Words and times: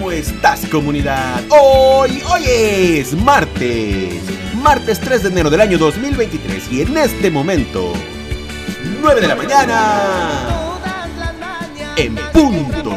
¿Cómo 0.00 0.12
estás 0.12 0.64
comunidad? 0.64 1.42
Hoy, 1.50 2.22
hoy 2.32 2.44
es 2.46 3.12
martes, 3.12 4.14
martes 4.54 4.98
3 4.98 5.24
de 5.24 5.28
enero 5.28 5.50
del 5.50 5.60
año 5.60 5.76
2023 5.76 6.72
y 6.72 6.80
en 6.80 6.96
este 6.96 7.30
momento, 7.30 7.92
9 9.02 9.20
de 9.20 9.28
la 9.28 9.34
mañana, 9.34 10.38
en 11.96 12.14
punto. 12.32 12.94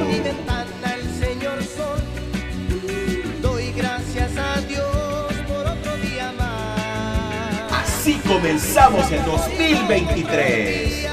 Así 7.69 8.13
comenzamos 8.25 9.11
el 9.11 9.25
2023. 9.25 11.07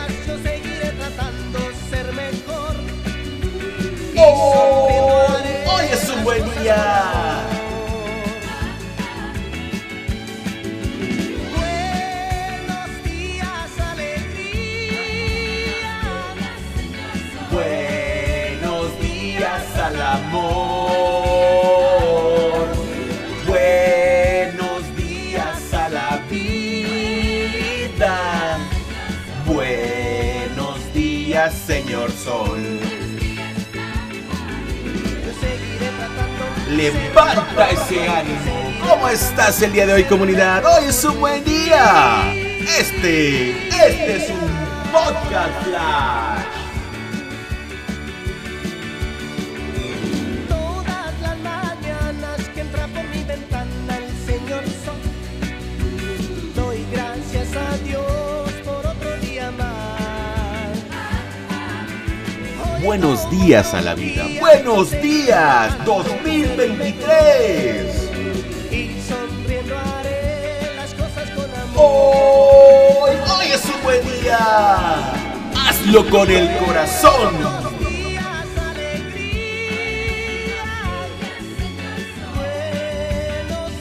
Oh, 4.22 4.69
al 19.80 20.00
amor. 20.00 20.50
Buenos 23.46 24.82
días 24.96 25.74
a 25.74 25.88
la 25.88 26.22
vida. 26.30 28.14
Buenos 29.46 30.92
días, 30.92 31.54
señor 31.54 32.10
Sol. 32.12 32.60
Yo 35.24 35.32
seguiré 35.40 35.78
tratando. 35.78 35.79
Levanta 36.70 37.70
ese 37.70 38.08
ánimo. 38.08 38.72
¿Cómo 38.88 39.08
estás 39.08 39.60
el 39.60 39.72
día 39.72 39.86
de 39.86 39.94
hoy, 39.94 40.04
comunidad? 40.04 40.64
Hoy 40.64 40.84
es 40.88 41.04
un 41.04 41.18
buen 41.18 41.44
día. 41.44 42.32
Este, 42.78 43.50
este 43.68 44.16
es 44.16 44.30
un 44.30 44.92
podcast 44.92 45.64
flash. 45.64 46.59
Buenos 62.82 63.30
días 63.30 63.74
a 63.74 63.82
la 63.82 63.94
vida. 63.94 64.24
Buenos 64.40 64.90
días, 65.02 65.76
2023. 65.84 68.10
Y 68.70 68.96
sonriendo 69.06 69.78
haré 69.78 70.60
las 70.76 70.94
cosas 70.94 71.28
con 71.30 71.44
amor. 71.60 71.76
Hoy, 71.76 73.16
hoy 73.36 73.46
es 73.52 73.62
un 73.66 73.82
buen 73.82 74.02
día. 74.02 75.12
Hazlo 75.54 76.08
con 76.08 76.30
el 76.30 76.56
corazón. 76.56 77.34
Buenos 77.34 77.74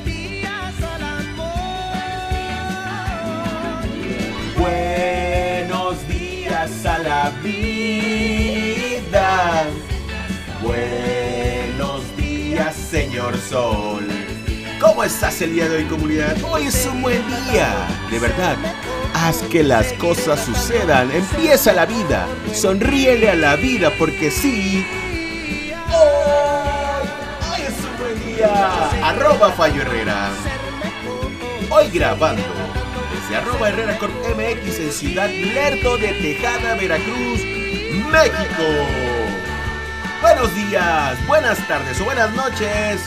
días 0.05 0.73
al 0.83 1.03
amor. 1.03 1.47
Buenos 4.57 6.05
días 6.09 6.85
a 6.85 6.99
la 6.99 7.29
vida. 7.41 8.18
Señor 12.89 13.37
Sol. 13.37 14.07
¿Cómo 14.79 15.03
estás 15.03 15.41
el 15.41 15.53
día 15.53 15.69
de 15.69 15.77
hoy, 15.77 15.83
comunidad? 15.85 16.35
Hoy 16.43 16.67
es 16.67 16.85
un 16.91 17.01
buen 17.01 17.21
día. 17.27 17.87
De 18.09 18.17
verdad, 18.17 18.57
haz 19.13 19.43
que 19.43 19.61
las 19.63 19.93
cosas 19.93 20.43
sucedan. 20.43 21.11
Empieza 21.11 21.73
la 21.73 21.85
vida. 21.85 22.27
Sonríele 22.53 23.29
a 23.29 23.35
la 23.35 23.55
vida 23.57 23.91
porque 23.99 24.31
sí. 24.31 24.85
Hoy, 25.91 27.61
es 27.61 27.75
un 27.85 27.97
buen 27.99 28.35
día. 28.35 28.89
Arroba 29.03 29.51
Fallo 29.51 29.81
Herrera. 29.81 30.29
Hoy 31.69 31.89
grabando 31.93 32.41
desde 33.13 33.35
arroba 33.35 33.69
Herrera 33.69 33.99
Corp 33.99 34.13
MX 34.35 34.79
en 34.79 34.91
Ciudad 34.91 35.29
Lerdo 35.29 35.97
de 35.97 36.13
Tejada, 36.13 36.73
Veracruz, 36.75 37.41
México. 38.11 39.18
Buenos 40.21 40.53
días, 40.53 41.25
buenas 41.27 41.65
tardes 41.65 41.99
o 42.01 42.05
buenas 42.05 42.33
noches. 42.33 43.01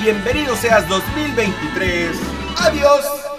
Bienvenido 0.00 0.54
seas 0.54 0.86
2023. 0.86 2.16
Adiós. 2.56 3.29